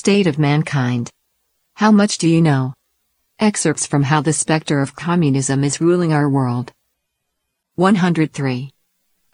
[0.00, 1.10] state of mankind.
[1.74, 2.72] How much do you know?
[3.38, 6.72] Excerpts from How the Spectre of Communism is Ruling Our World.
[7.74, 8.70] 103.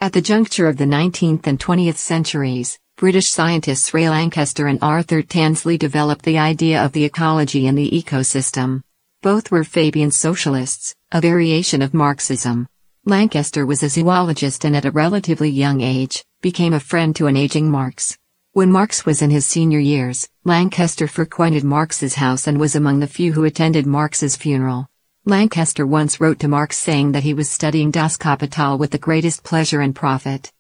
[0.01, 5.23] At the juncture of the 19th and 20th centuries, British scientists Ray Lankester and Arthur
[5.23, 8.83] Tansley developed the idea of the ecology and the ecosystem.
[9.23, 12.67] Both were Fabian socialists, a variation of Marxism.
[13.05, 17.37] Lankester was a zoologist and at a relatively young age, became a friend to an
[17.37, 18.19] aging Marx.
[18.57, 23.07] When Marx was in his senior years, Lankester frequented Marx's house and was among the
[23.07, 24.89] few who attended Marx's funeral.
[25.27, 29.45] Lankester once wrote to Marx saying that he was studying Das Kapital with the greatest
[29.45, 30.51] pleasure and profit.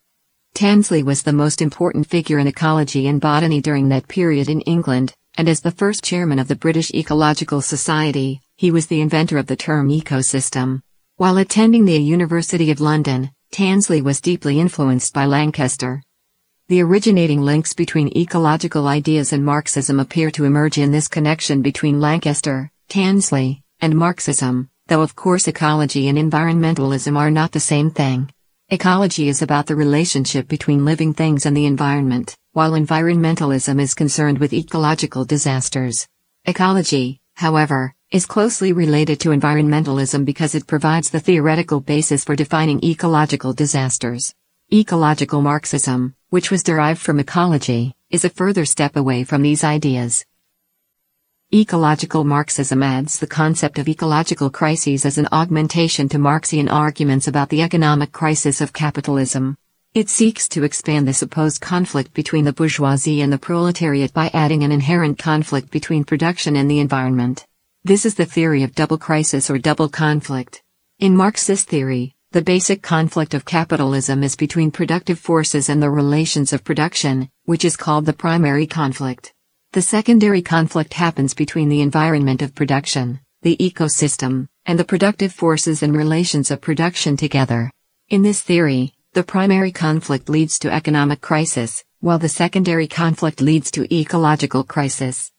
[0.55, 5.15] Tansley was the most important figure in ecology and botany during that period in England,
[5.39, 9.47] and as the first chairman of the British Ecological Society, he was the inventor of
[9.47, 10.83] the term ecosystem.
[11.17, 16.03] While attending the University of London, Tansley was deeply influenced by Lankester.
[16.69, 22.01] The originating links between ecological ideas and Marxism appear to emerge in this connection between
[22.01, 28.33] Lankester, Tansley, and Marxism, though of course ecology and environmentalism are not the same thing.
[28.69, 34.39] Ecology is about the relationship between living things and the environment, while environmentalism is concerned
[34.39, 36.09] with ecological disasters.
[36.47, 42.83] Ecology, however, is closely related to environmentalism because it provides the theoretical basis for defining
[42.83, 44.35] ecological disasters.
[44.73, 50.25] Ecological Marxism, which was derived from ecology, is a further step away from these ideas.
[51.55, 57.51] Ecological Marxism adds the concept of ecological crises as an augmentation to Marxian arguments about
[57.51, 59.57] the economic crisis of capitalism.
[59.95, 64.65] It seeks to expand the supposed conflict between the bourgeoisie and the proletariat by adding
[64.65, 67.47] an inherent conflict between production and the environment.
[67.85, 70.65] This is the theory of double crisis or double conflict.
[70.99, 76.53] In Marxist theory, the basic conflict of capitalism is between productive forces and the relations
[76.53, 79.33] of production, which is called the primary conflict.
[79.73, 85.83] The secondary conflict happens between the environment of production, the ecosystem, and the productive forces
[85.83, 87.71] and relations of production together.
[88.11, 93.71] In this theory, the primary conflict leads to economic crisis, while the secondary conflict leads
[93.71, 95.33] to ecological crisis.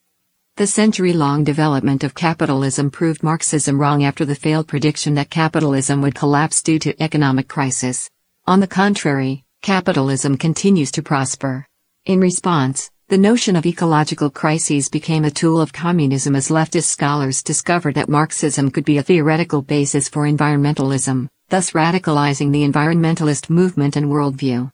[0.57, 6.15] The century-long development of capitalism proved Marxism wrong after the failed prediction that capitalism would
[6.15, 8.09] collapse due to economic crisis.
[8.47, 11.67] On the contrary, capitalism continues to prosper.
[12.05, 17.43] In response, the notion of ecological crises became a tool of communism as leftist scholars
[17.43, 23.95] discovered that Marxism could be a theoretical basis for environmentalism, thus radicalizing the environmentalist movement
[23.95, 24.71] and worldview.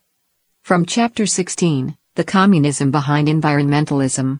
[0.61, 4.39] From Chapter 16, The Communism Behind Environmentalism,